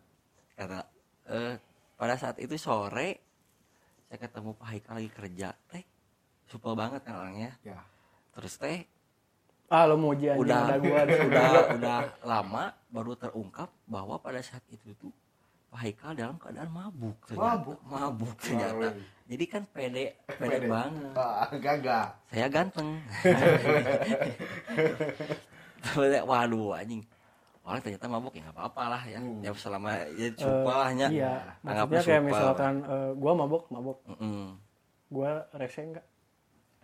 Kata 0.55 0.81
eh 1.31 1.55
pada 1.99 2.15
saat 2.19 2.37
itu 2.39 2.55
sore 2.59 3.19
saya 4.09 4.19
ketemu 4.21 4.51
Pak 4.55 4.67
Haikal 4.71 4.95
lagi 5.01 5.11
kerja. 5.11 5.49
Teh 5.71 5.85
supel 6.47 6.75
banget 6.79 7.01
kan 7.03 7.15
orangnya. 7.19 7.53
Ya. 7.67 7.81
Terus 8.35 8.55
teh 8.59 8.87
ah 9.73 9.89
lo 9.89 9.97
mau 9.97 10.13
udah 10.13 10.77
di 10.77 10.89
udah 10.93 11.51
udah 11.81 11.99
lama 12.23 12.65
baru 12.93 13.17
terungkap 13.17 13.73
bahwa 13.89 14.21
pada 14.21 14.39
saat 14.45 14.63
itu 14.71 14.93
tuh 15.01 15.11
Pak 15.73 15.81
Haikal 15.83 16.13
dalam 16.15 16.37
keadaan 16.39 16.71
mabuk 16.71 17.19
ternyata. 17.27 17.59
Mabuk? 17.59 17.79
mabuk 17.83 18.33
ternyata. 18.39 18.95
jadi 19.27 19.45
kan 19.51 19.63
pede 19.73 20.15
pede, 20.39 20.63
Pede. 20.63 20.67
banget. 20.71 21.11
Ah, 21.19 21.51
gagah. 21.51 22.07
Saya 22.31 22.47
ganteng. 22.47 22.89
Waduh 26.31 26.79
anjing 26.79 27.03
orang 27.65 27.81
ternyata 27.81 28.07
mabuk 28.07 28.37
ya 28.37 28.45
nggak 28.45 28.57
apa-apa 28.61 28.83
lah 28.93 29.03
ya. 29.09 29.19
Hmm. 29.19 29.41
ya 29.41 29.51
selama 29.57 29.89
ya 30.13 30.29
supel 30.37 30.77
lah 30.77 30.91
nya 30.93 31.07
iya 31.09 31.33
maksudnya 31.65 32.01
kayak 32.05 32.21
supel. 32.21 32.29
misalkan 32.29 32.75
eh, 32.85 33.11
gua 33.17 33.33
mabok 33.33 33.65
mabok 33.73 33.99
Mm-mm. 34.05 34.45
gua 35.09 35.31
rese 35.57 35.81
enggak 35.81 36.07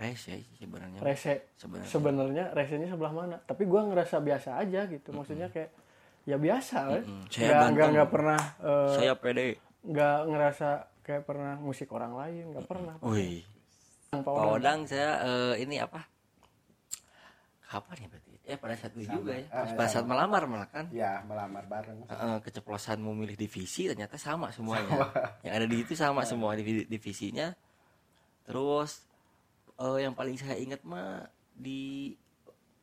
rese 0.00 0.32
sih 0.40 0.56
sebenarnya. 0.64 1.04
Rese. 1.04 1.52
Sebenarnya. 1.60 1.90
Sebenarnya 1.92 2.44
resenya 2.56 2.88
sebelah 2.88 3.12
mana? 3.12 3.36
Tapi 3.44 3.68
gua 3.68 3.84
ngerasa 3.84 4.16
biasa 4.24 4.56
aja 4.56 4.88
gitu 4.88 5.12
maksudnya 5.12 5.52
kayak 5.52 5.68
ya 6.24 6.40
biasa 6.40 6.76
kan 6.88 7.02
Mm-mm. 7.04 7.28
nggak 7.28 7.36
Saya 7.36 7.68
nggak 7.68 7.88
nggak 7.92 8.08
pernah 8.08 8.40
eh, 8.64 8.92
saya 8.96 9.12
pede. 9.20 9.60
nggak 9.84 10.18
ngerasa 10.32 10.68
kayak 11.04 11.22
pernah 11.28 11.54
musik 11.60 11.92
orang 11.92 12.16
lain 12.16 12.44
nggak 12.56 12.64
pernah. 12.64 12.94
Wih. 13.04 13.44
Pak 14.10 14.24
Odang. 14.24 14.88
Saya 14.88 15.20
eh, 15.20 15.54
ini 15.60 15.76
apa? 15.76 16.00
Kapan 17.68 17.96
ya 18.00 18.08
berarti 18.08 18.29
eh 18.50 18.58
pada 18.58 18.74
saat 18.74 18.92
itu 18.92 19.06
juga 19.08 19.32
ya. 19.32 19.46
Ah, 19.48 19.70
pada 19.70 19.86
saat 19.86 20.02
sama. 20.02 20.18
melamar 20.18 20.42
malah 20.44 20.68
kan? 20.68 20.90
Ya 20.90 21.22
melamar 21.22 21.62
bareng. 21.64 22.02
Heeh, 22.04 22.36
keceplosan 22.42 22.98
memilih 22.98 23.38
divisi 23.38 23.86
ternyata 23.86 24.18
sama 24.18 24.50
semuanya. 24.50 25.06
Yang 25.40 25.54
ada 25.54 25.66
di 25.66 25.76
itu 25.78 25.94
sama 26.02 26.26
semua 26.26 26.58
divi- 26.58 26.84
divisinya. 26.84 27.54
Terus 28.42 29.06
eh, 29.78 29.98
yang 30.02 30.12
paling 30.12 30.34
saya 30.34 30.58
ingat 30.58 30.82
mah 30.82 31.24
di 31.54 32.10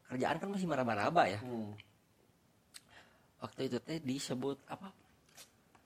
kerjaan 0.07 0.39
kan 0.39 0.47
masih 0.47 0.65
marah-maraba 0.65 1.27
ya. 1.27 1.39
Hmm. 1.43 1.75
waktu 3.37 3.69
itu 3.69 3.77
teh 3.77 4.01
disebut 4.01 4.57
apa? 4.65 4.89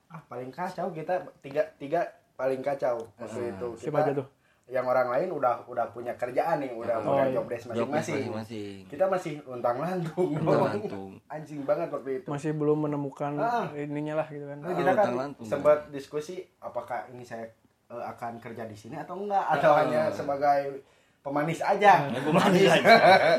Ah 0.08 0.24
paling 0.24 0.52
kacau 0.52 0.88
kita 0.88 1.20
tiga 1.44 1.68
tiga 1.76 2.08
paling 2.40 2.64
kacau 2.64 3.12
waktu 3.20 3.40
Ah, 3.44 3.50
itu. 3.52 3.68
Siapa 3.76 3.98
aja 4.00 4.12
kita 4.12 4.20
tuh 4.24 4.28
yang 4.72 4.88
orang 4.88 5.12
lain 5.12 5.30
udah 5.30 5.68
udah 5.68 5.92
punya 5.92 6.16
kerjaan 6.16 6.58
nih 6.58 6.72
udah 6.72 6.96
Oh, 6.98 7.12
punya 7.12 7.24
iya. 7.25 7.36
job 7.36 7.46
desk 7.46 7.66
masing-masing 7.68 8.88
kita 8.88 9.04
masih 9.06 9.44
luntang 9.44 9.78
lantung 9.78 10.32
lantung. 10.40 11.12
anjing 11.36 11.62
banget 11.62 11.92
waktu 11.92 12.12
itu 12.18 12.28
masih 12.28 12.51
belum 12.54 12.80
menemukan 12.82 13.36
Ah. 13.36 13.68
ininya 13.74 14.16
lah 14.16 14.28
gitu 14.28 14.46
kan 14.46 14.58
Nah, 14.58 14.66
Ah, 14.66 14.74
kita 14.74 14.92
kan 14.94 15.12
sempat 15.42 15.78
diskusi 15.90 16.40
apakah 16.58 17.04
ini 17.10 17.22
saya 17.22 17.51
eh, 17.86 18.04
akan 18.06 18.40
kerja 18.40 18.63
di 18.63 18.74
sini 18.74 18.96
atau 18.96 19.20
enggak 19.20 19.44
atau 19.51 19.75
hanya 19.75 20.08
sebagai 20.10 20.80
pemanis 21.20 21.60
aja 21.60 22.08
Ibu 22.08 22.32
manis 22.32 22.66
aja. 22.66 22.96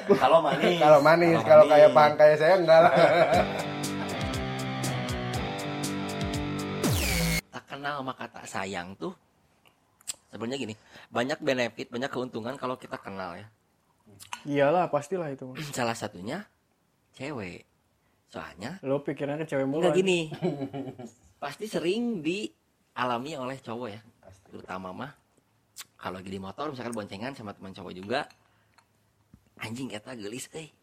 Kalau 0.06 0.38
manis. 0.38 0.76
kalau 0.78 1.00
manis 1.00 1.40
kalau 1.42 1.64
kayak 1.64 1.90
pang 1.90 2.12
kayak 2.14 2.36
saya 2.36 2.54
enggak 2.56 2.80
lah 2.82 2.92
Tak 7.48 7.64
kenal 7.66 8.00
sama 8.00 8.12
kata 8.12 8.40
sayang 8.44 8.92
tuh. 8.94 9.12
Sebenarnya 10.28 10.56
gini, 10.58 10.74
banyak 11.12 11.38
benefit, 11.44 11.92
banyak 11.92 12.08
keuntungan 12.08 12.56
kalau 12.56 12.80
kita 12.80 12.96
kenal 12.96 13.36
ya. 13.36 13.46
iyalah 14.48 14.88
pastilah 14.88 15.28
itu. 15.28 15.52
Salah 15.76 15.94
satunya 15.94 16.48
cewek. 17.14 17.68
Soalnya 18.32 18.80
lo 18.80 19.04
pikirannya 19.04 19.44
cewek 19.44 19.68
mulu 19.68 19.84
enggak 19.84 20.00
gini. 20.00 20.32
Pasti 21.42 21.68
sering 21.68 22.24
dialami 22.24 23.36
oleh 23.36 23.60
cowok 23.60 23.88
ya. 23.92 24.00
Terutama 24.48 24.88
mah 24.96 25.12
kalau 26.00 26.18
lagi 26.18 26.32
di 26.32 26.40
motor 26.40 26.72
misalkan 26.72 26.96
boncengan 26.96 27.36
sama 27.36 27.54
teman 27.54 27.70
cowok 27.70 27.92
juga 27.94 28.26
anjing 29.62 29.94
eta 29.94 30.18
gelis 30.18 30.50
eh 30.58 30.74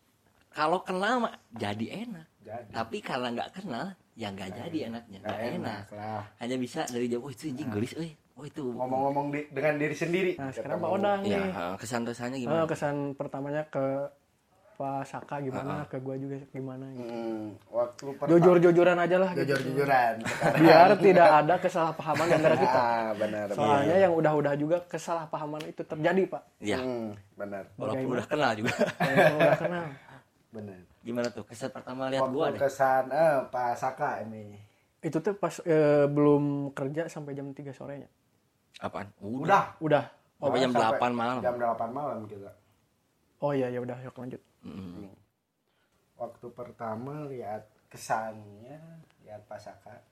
kalau 0.50 0.80
kenal 0.82 1.28
mah 1.28 1.36
jadi 1.52 2.08
enak 2.08 2.28
jadi 2.40 2.72
tapi 2.72 2.98
kalau 3.04 3.28
nggak 3.36 3.52
kenal 3.60 3.92
ya 4.16 4.32
nggak 4.32 4.50
jadi 4.56 4.78
enaknya 4.88 5.18
nggak 5.20 5.40
enak 5.40 5.56
enak 5.60 5.86
lah 5.92 6.24
hanya 6.40 6.56
bisa 6.56 6.88
dari 6.88 7.12
jauh 7.12 7.28
oh 7.28 7.32
itu 7.32 7.52
anjing 7.52 7.68
gelis 7.68 7.94
eh 8.00 8.16
oh 8.40 8.46
itu. 8.46 8.64
Ngomong-ngomong 8.66 9.26
di- 9.30 9.48
dengan 9.50 9.76
diri 9.76 9.94
sendiri. 9.94 10.32
Nah 10.34 10.50
sekarang. 10.50 10.80
Pak 10.80 10.90
Odang 10.90 11.20
ya 11.22 11.38
nih 11.38 11.52
kesan 11.76 12.02
dosanya 12.02 12.34
Eh, 12.34 12.42
gimana? 12.42 12.64
kesan 12.66 12.96
pertamanya 13.14 13.64
ke 13.66 14.08
Pak 14.74 15.04
Saka 15.04 15.44
gimana 15.44 15.84
ke 15.86 16.00
gua 16.00 16.16
juga 16.16 16.40
gimana 16.50 16.88
gitu. 16.90 17.04
Hmm, 17.06 17.52
waktu 17.68 18.04
pertama 18.16 18.32
jujur-jujuran 18.32 18.96
aja 18.98 19.18
lah 19.18 19.30
gitu. 19.30 19.44
jujur-jujuran. 19.44 20.14
Biar 20.56 20.90
tidak 20.98 21.30
ada 21.36 21.56
kesalahpahaman 21.58 22.26
di 22.26 22.34
antara 22.34 22.56
kita. 22.64 22.80
Ah 22.80 23.10
benar 23.14 23.46
soalnya 23.52 23.96
yang 24.00 24.16
udah-udah 24.16 24.54
juga 24.56 24.80
kesalahpahaman 24.86 25.68
itu 25.68 25.84
terjadi 25.84 26.24
pak. 26.26 26.44
Ya 26.58 26.80
Hmm, 26.80 27.12
benar. 27.36 27.68
Walaupun 27.76 28.08
udah 28.10 28.24
kenal 28.26 28.52
juga. 28.56 28.72
Yang 29.04 29.36
udah 29.36 29.58
kenal. 29.68 29.86
Benar. 30.50 30.80
Gimana 31.00 31.28
tuh 31.30 31.44
kesan 31.44 31.70
pertama 31.70 32.08
lihat 32.08 32.24
gua 32.26 32.48
waktu 32.48 32.56
deh? 32.56 32.60
kesan 32.62 33.04
eh 33.10 33.36
Pak 33.46 33.72
Saka 33.76 34.24
ini. 34.24 34.56
Itu 35.02 35.20
tuh 35.20 35.32
pas 35.34 35.60
eh, 35.62 36.08
belum 36.08 36.72
kerja 36.72 37.06
sampai 37.06 37.32
jam 37.34 37.52
3 37.52 37.68
sorenya 37.70 38.08
apaan? 38.80 39.08
Udah. 39.20 39.76
Udah. 39.84 40.04
Sampai 40.40 40.60
jam 40.64 40.72
Sampai 40.72 41.12
8 41.12 41.12
malam. 41.12 41.38
jam 41.44 41.56
8 41.60 41.92
malam 41.92 42.20
kita. 42.26 42.52
Oh 43.40 43.52
iya 43.52 43.68
ya 43.68 43.80
udah 43.84 43.98
yuk 44.04 44.16
lanjut. 44.16 44.42
Mm. 44.60 45.08
waktu 46.20 46.52
pertama 46.52 47.32
lihat 47.32 47.64
kesannya 47.88 48.76
lihat 49.24 49.40
Pak 49.48 49.56
Saka 49.64 50.04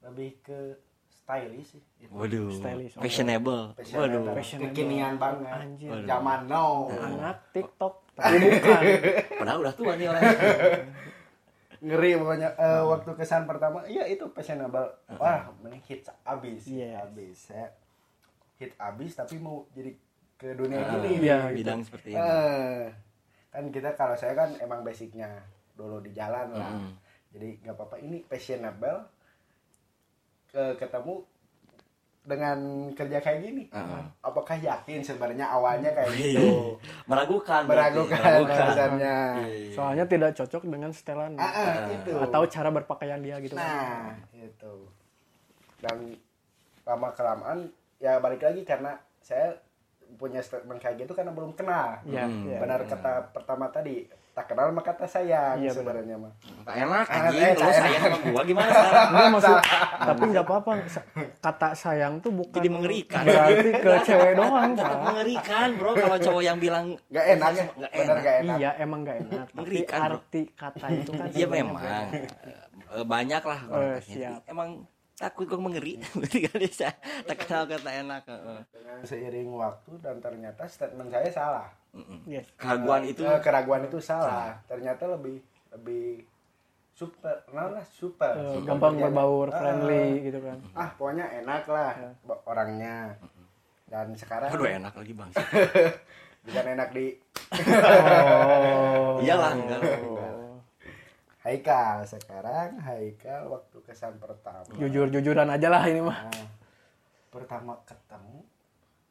lebih 0.00 0.40
ke 0.40 0.72
stylish 1.12 1.76
sih. 1.76 1.84
Gitu. 2.00 2.08
waduh. 2.08 2.48
Stylish. 2.48 2.96
fashionable. 2.96 3.76
Fashionable. 3.76 4.24
waduh. 4.24 4.36
Fashionable. 4.40 4.72
kekinian 4.72 5.20
banget. 5.20 5.52
Anjir. 5.52 5.92
zaman 6.08 6.48
now. 6.48 6.88
Anak 6.88 7.44
TikTok 7.52 8.08
tapi 8.18 8.36
bukan 8.40 8.82
padahal 9.38 9.58
udah 9.62 9.74
tua 9.78 9.92
nih 9.94 10.06
orang 10.10 10.22
ngeri 11.80 12.16
pokoknya 12.16 12.48
Eh, 12.52 12.82
waktu 12.84 13.10
kesan 13.14 13.44
pertama 13.44 13.84
iya 13.84 14.02
itu 14.04 14.26
fashionable 14.28 14.88
wah 15.12 15.46
mending 15.58 15.82
hits 15.82 16.10
abis 16.22 16.66
Yes. 16.66 16.98
abis 17.00 17.38
ya. 17.50 17.66
Hit 18.56 18.72
abis 18.76 19.14
tapi 19.14 19.38
mau 19.38 19.62
jadi 19.70 19.94
ke 20.34 20.52
dunia 20.52 20.78
Ah, 20.80 20.98
ini 20.98 21.18
iya, 21.20 21.46
bidang 21.48 21.82
seperti 21.82 22.10
ini. 22.10 22.18
Eh, 22.18 22.82
kan 23.48 23.64
kita 23.68 23.94
kalau 23.94 24.14
saya 24.14 24.34
kan 24.34 24.50
emang 24.56 24.82
basicnya 24.82 25.42
dulu 25.72 25.98
di 25.98 26.10
jalan 26.10 26.50
lah. 26.52 26.74
Mm. 26.74 26.92
jadi 27.28 27.48
nggak 27.60 27.74
apa-apa 27.74 27.96
ini 27.98 28.24
fashionable 28.24 29.04
ke 30.48 30.62
ketemu 30.74 31.22
dengan 32.28 32.58
kerja 32.92 33.18
kayak 33.24 33.40
gini? 33.40 33.64
Ah. 33.72 34.04
apakah 34.20 34.60
yakin 34.60 35.00
sebenarnya 35.00 35.48
awalnya 35.48 35.88
kayak 35.96 36.12
gitu? 36.12 36.76
meragukan 37.08 37.64
meragukan 37.64 38.20
meragukan. 38.20 38.60
alasannya. 38.68 39.18
Iya. 39.48 39.72
soalnya 39.72 40.04
tidak 40.04 40.30
cocok 40.36 40.62
dengan 40.68 40.92
setelan. 40.92 41.32
Ah, 41.40 41.48
ah, 41.48 41.74
itu. 41.88 42.12
Atau 42.12 42.42
cara 42.52 42.68
berpakaian 42.68 43.24
dia 43.24 43.40
gitu. 43.40 43.56
Nah 43.56 44.12
itu. 44.36 44.74
Dan 45.80 46.12
lama 46.84 47.08
kelamaan 47.16 47.72
ya 47.96 48.20
balik 48.20 48.44
lagi 48.44 48.62
karena 48.68 49.00
saya 49.24 49.56
punya 50.16 50.40
statement 50.40 50.80
kayak 50.80 51.08
gitu 51.08 51.12
karena 51.16 51.32
belum 51.32 51.56
kenal. 51.56 52.04
Hmm, 52.04 52.48
iya. 52.48 52.60
benar 52.60 52.84
kata 52.84 53.32
pertama 53.32 53.72
tadi 53.72 54.04
tak 54.38 54.46
kenal 54.46 54.70
maka 54.70 54.94
kata 54.94 55.04
sayang 55.04 55.58
Iya, 55.58 55.70
sebenarnya 55.72 56.14
mah 56.14 56.30
Tak 56.62 56.74
enak 56.78 57.06
anjing 57.08 57.42
eh, 57.42 57.52
lu 57.52 57.66
sayang 57.68 58.02
sama 58.04 58.16
gua 58.24 58.42
gimana 58.44 58.70
Enggak 59.10 59.28
maksud, 59.30 59.56
tapi 60.08 60.22
nggak 60.28 60.44
apa-apa. 60.44 60.70
Kata 61.40 61.68
sayang 61.74 62.12
tuh 62.18 62.30
bukan 62.30 62.54
Jadi 62.54 62.68
mengerikan. 62.68 63.22
Berarti 63.24 63.70
ke 63.74 63.90
cewek 64.04 64.32
doang, 64.34 64.70
Tetap 64.72 64.98
mengerikan 65.02 65.68
bro 65.74 65.90
kalau 65.92 66.18
cowok 66.20 66.42
yang 66.44 66.56
bilang 66.56 66.84
nggak 67.08 67.26
enak 67.32 67.50
ya 67.50 67.64
Nggak 67.74 67.90
benar 67.92 68.16
enak. 68.16 68.38
enak 68.38 68.56
Iya, 68.56 68.70
emang 68.78 69.00
nggak 69.02 69.16
enak. 69.20 69.46
Tapi 69.48 69.56
Mengerikan, 69.56 69.98
bro. 69.98 70.06
arti 70.14 70.42
kata 70.52 70.86
itu 70.92 71.10
kan 71.12 71.26
Iya 71.28 71.46
memang. 71.48 71.82
Eh, 72.88 73.04
banyak 73.04 73.42
lah 73.42 73.60
Oh, 73.64 73.74
konteksnya. 73.74 74.14
siap. 74.38 74.40
Emang 74.46 74.68
takut 75.18 75.44
kok 75.44 75.58
mengeri 75.58 75.98
berarti 76.14 76.38
kan 76.40 76.56
bisa 76.56 76.88
tak 77.26 77.36
kenal 77.40 77.66
kata 77.66 77.90
enak 77.92 78.22
dengan 78.24 79.02
seiring 79.02 79.50
waktu 79.50 79.90
dan 79.98 80.16
ternyata 80.18 80.62
statement 80.64 81.10
saya 81.10 81.26
salah 81.28 81.68
Mm-mm. 81.90 82.22
Yes. 82.24 82.46
keraguan 82.54 83.02
itu 83.02 83.20
Eh, 83.20 83.40
keraguan 83.40 83.82
itu 83.82 83.98
salah 83.98 84.54
ternyata 84.64 85.10
lebih 85.10 85.42
lebih 85.70 86.22
super 86.92 87.42
nah 87.48 87.68
lah 87.68 87.84
super, 87.84 88.34
Eh, 88.34 88.62
gampang 88.62 88.94
berbaur, 88.96 89.50
friendly 89.50 90.22
gitu 90.24 90.38
kan. 90.40 90.58
ah 90.72 90.90
pokoknya 90.92 91.26
enak 91.36 91.62
lah 91.66 91.92
Ya. 91.94 92.10
orangnya 92.44 92.96
dan 93.86 94.10
sekarang 94.12 94.50
aduh 94.50 94.66
enak 94.68 94.92
lagi 94.92 95.12
bang 95.12 95.30
bukan 96.46 96.66
enak 96.68 96.88
di 96.90 97.06
Oh. 97.58 99.18
Iyalah, 99.18 99.52
enggak. 99.52 99.80
Oh. 100.04 100.47
Haikal 101.38 102.02
sekarang 102.04 102.82
Haikal 102.82 103.46
waktu 103.46 103.78
kesan 103.82 104.18
pertama 104.18 104.66
Jujur-jujuran 104.74 105.46
aja 105.46 105.68
lah 105.68 105.86
ini 105.86 106.02
mah. 106.02 106.26
Nah, 106.26 106.48
pertama 107.28 107.78
ketemu 107.84 108.42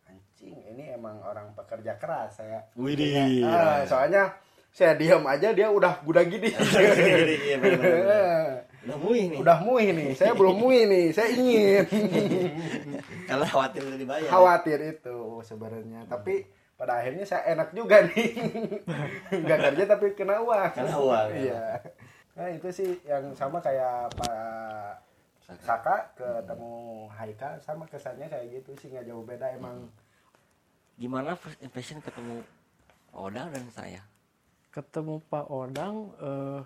anjing 0.06 0.58
ini 0.68 0.84
emang 0.92 1.24
orang 1.24 1.54
pekerja 1.54 1.96
keras 1.96 2.36
saya 2.36 2.68
Widih. 2.76 3.44
Ah, 3.44 3.84
soalnya 3.84 4.36
saya 4.70 4.94
diam 4.94 5.24
aja 5.24 5.50
dia 5.52 5.72
udah 5.72 6.04
udah 6.04 6.24
gini 6.24 6.52
Iya, 6.58 7.58
bener-bener. 7.58 8.68
udah 8.86 8.98
muih 9.00 9.24
nih 9.28 9.38
udah 9.42 9.58
muih 9.60 9.88
nih 9.92 10.10
saya 10.14 10.32
belum 10.32 10.56
muih 10.56 10.84
nih 10.86 11.06
saya 11.12 11.28
ingin 11.34 11.84
karena 13.28 13.44
khawatir 13.44 13.82
udah 13.84 13.98
dibayar 13.98 14.24
ya. 14.24 14.30
khawatir 14.30 14.80
itu 14.96 15.18
sebenarnya 15.44 16.08
tapi 16.08 16.46
pada 16.78 17.02
akhirnya 17.02 17.26
saya 17.26 17.52
enak 17.52 17.74
juga 17.74 18.06
nih 18.06 18.30
nggak 19.44 19.60
kerja 19.60 19.84
tapi 19.90 20.06
kena 20.14 20.40
uang 20.40 20.72
Kena 20.72 20.94
uang, 20.94 21.28
ya. 21.36 21.64
Nah 22.38 22.48
itu 22.48 22.70
sih 22.70 23.02
yang 23.02 23.34
sama 23.34 23.58
kayak 23.58 24.14
Pak 24.14 25.02
Saka. 25.64 26.14
Ketemu 26.14 27.08
Haikal 27.10 27.58
sama 27.64 27.90
kesannya 27.90 28.30
kayak 28.30 28.62
gitu 28.62 28.72
sih 28.78 28.94
nggak 28.94 29.10
jauh 29.10 29.26
beda 29.26 29.50
emang. 29.58 29.90
Gimana 30.96 31.34
first 31.34 31.58
impression 31.60 31.98
ketemu 32.00 32.46
Odang 33.12 33.50
dan 33.50 33.66
saya? 33.74 34.02
ketemu 34.68 35.18
Pak 35.26 35.50
Odang 35.50 36.14
eh, 36.22 36.62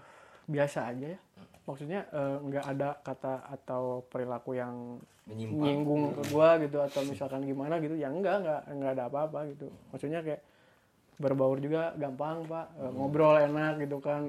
biasa 0.51 0.91
aja 0.91 1.15
ya. 1.15 1.19
Maksudnya 1.63 2.03
eh, 2.11 2.37
nggak 2.43 2.65
ada 2.75 2.89
kata 2.99 3.47
atau 3.47 4.03
perilaku 4.11 4.59
yang 4.59 4.99
Menyimpang. 5.23 5.63
nyinggung 5.63 6.03
ke 6.17 6.21
gua 6.33 6.59
gitu 6.59 6.81
atau 6.83 7.07
misalkan 7.07 7.45
gimana 7.47 7.79
gitu 7.79 7.95
ya 7.95 8.11
enggak 8.11 8.43
enggak 8.43 8.61
enggak 8.67 8.91
ada 8.99 9.03
apa-apa 9.07 9.47
gitu. 9.55 9.71
Maksudnya 9.95 10.19
kayak 10.19 10.41
berbaur 11.21 11.57
juga 11.57 11.93
gampang 11.95 12.41
pak 12.43 12.65
Eh, 12.75 12.89
ngobrol 12.89 13.37
enak 13.39 13.77
gitu 13.79 13.97
kan 13.97 14.25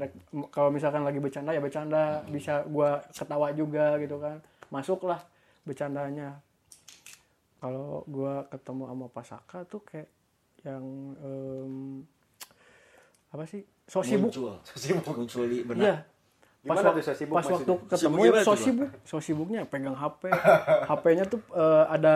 kalau 0.49 0.69
misalkan 0.69 1.03
lagi 1.03 1.17
bercanda 1.17 1.51
ya 1.51 1.59
bercanda 1.59 2.03
bisa 2.27 2.61
gua 2.65 3.01
ketawa 3.09 3.49
juga 3.51 3.97
gitu 3.97 4.17
kan 4.17 4.39
masuklah 4.69 5.25
bercandanya 5.63 6.37
kalau 7.57 8.03
gua 8.05 8.45
ketemu 8.47 8.83
sama 8.85 9.07
Pasaka 9.09 9.59
tuh 9.65 9.81
kayak 9.81 10.09
yang 10.63 10.85
em, 11.19 11.75
apa 13.29 13.45
sih 13.45 13.63
so 13.83 13.99
sibuk 14.01 14.29
Muncul. 14.29 14.55
sibuk 14.75 15.03
Muncul 15.09 15.45
di 15.47 15.59
Iya. 15.59 15.67
benak. 15.67 15.99
Pas, 16.63 16.79
Gimana 16.79 16.83
wak- 16.85 16.95
tuh 16.95 17.03
so 17.03 17.13
sibuk 17.13 17.35
pas 17.35 17.47
waktu 17.49 17.73
ketemu 17.89 17.99
Sibuk 17.99 18.19
ya 18.21 18.29
gimana 18.29 18.39
so 18.39 18.45
tuh, 18.45 18.53
Bang? 18.53 18.63
sibuk, 18.63 18.91
so 19.03 19.17
sibuknya 19.19 19.61
pegang 19.65 19.97
HP. 19.97 20.23
HP-nya 20.85 21.25
tuh 21.27 21.41
eh, 21.51 21.85
ada 21.89 22.15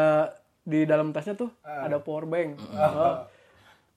di 0.62 0.80
dalam 0.82 1.10
tasnya 1.10 1.34
tuh 1.34 1.50
Ah. 1.60 1.86
ada 1.86 1.98
power 1.98 2.22
bank. 2.24 2.54
Eh, 2.54 3.14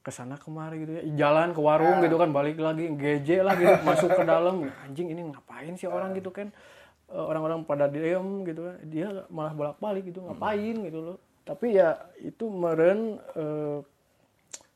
ke 0.00 0.10
sana 0.10 0.34
kemari 0.34 0.80
gitu 0.80 0.92
ya. 0.94 1.02
Jalan 1.18 1.50
ke 1.50 1.60
warung 1.60 1.98
Ah. 1.98 2.02
gitu 2.02 2.16
kan 2.16 2.30
balik 2.30 2.56
lagi 2.56 2.88
GJ 2.90 3.28
lah 3.40 3.54
gitu 3.54 3.74
masuk 3.84 4.10
ke 4.10 4.22
dalam. 4.22 4.64
Anjing 4.80 5.08
ini 5.08 5.22
ngapain 5.26 5.72
sih 5.74 5.86
orang 5.86 6.12
gitu 6.12 6.28
kan? 6.28 6.48
Eh, 7.06 7.20
orang-orang 7.20 7.62
pada 7.62 7.84
diem 7.86 8.24
gitu 8.44 8.64
kan. 8.64 8.76
Dia 8.82 9.08
malah 9.28 9.50
bolak 9.50 9.76
balik 9.76 10.06
gitu 10.06 10.22
ngapain 10.22 10.76
gitu 10.78 10.98
loh. 10.98 11.16
Tapi 11.42 11.74
ya 11.74 11.94
itu 12.18 12.46
meren 12.46 13.18
eh, 13.34 13.78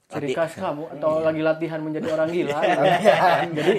ciri 0.05 0.31
khas 0.31 0.55
kamu 0.55 0.85
atau 0.93 1.19
lagi 1.19 1.41
latihan 1.41 1.81
menjadi 1.81 2.09
orang 2.11 2.29
gila. 2.37 2.59
Gitu. 2.61 2.85
jadi 3.51 3.75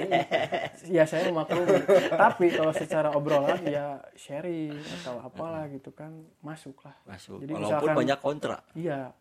ya 0.88 1.04
saya 1.04 1.30
maklum 1.30 1.64
tapi 2.10 2.50
kalau 2.50 2.72
secara 2.72 3.08
obrolan 3.10 3.62
ya 3.62 4.02
sharing 4.14 4.74
atau 5.00 5.22
apalah 5.22 5.64
gitu 5.66 5.90
kan 5.90 6.10
masuk 6.40 6.76
lah 6.82 6.92
Masuk. 7.06 7.40
Jadi 7.40 7.52
Walaupun 7.52 7.70
misalkan- 7.70 7.96
banyak 7.96 8.18
kontra. 8.20 8.56
iya 8.74 9.14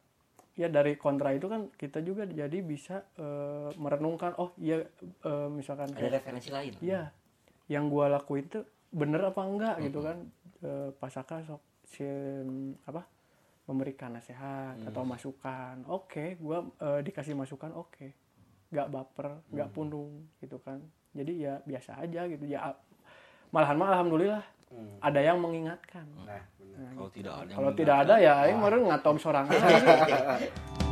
ya 0.56 0.72
dari 0.72 0.96
kontra 0.96 1.36
itu 1.36 1.52
kan 1.52 1.68
kita 1.76 2.00
juga 2.00 2.24
jadi 2.24 2.64
bisa 2.64 3.04
eh, 3.20 3.70
merenungkan 3.76 4.40
oh 4.40 4.56
iya 4.56 4.88
eh, 5.04 5.50
misalkan 5.52 5.92
Ada 5.92 6.00
kayak 6.00 6.14
referensi 6.24 6.50
lain. 6.50 6.74
iya 6.80 7.12
yang 7.68 7.92
gua 7.92 8.08
lakuin 8.08 8.48
tuh 8.48 8.64
bener 8.96 9.20
apa 9.28 9.42
enggak 9.44 9.76
gitu 9.84 10.00
kan? 10.00 10.18
Eh, 10.64 10.90
pasaka 10.96 11.44
sok 11.44 11.62
si 11.84 12.08
apa 12.88 13.04
memberikan 13.68 14.16
nasihat 14.16 14.80
atau 14.88 15.04
masukan 15.04 15.84
oke 15.92 16.40
gua 16.40 16.64
eh, 16.80 17.04
dikasih 17.04 17.36
masukan 17.36 17.76
oke. 17.76 18.08
Nggak 18.72 18.88
baper 18.88 19.28
nggak 19.52 19.70
pundung 19.76 20.32
gitu 20.40 20.56
kan. 20.64 20.80
Jadi 21.12 21.44
ya 21.44 21.60
biasa 21.68 22.00
aja 22.00 22.32
gitu. 22.32 22.48
Ya 22.48 22.72
malahan 23.52 23.76
mah 23.76 23.92
alhamdulillah 23.92 24.44
ada 25.02 25.20
yang 25.22 25.38
mengingatkan. 25.42 26.06
Nah. 26.26 26.44
Nah, 26.76 26.92
Kalau 26.92 27.08
tidak 27.08 27.34
ada 27.40 27.48
yang 27.48 27.56
kalau 27.56 27.72
tidak 27.72 27.96
ada 28.04 28.16
ya 28.20 28.34
aing 28.44 28.60
meureun 28.60 28.84
ngatong 28.92 29.16
sorangan 29.16 29.56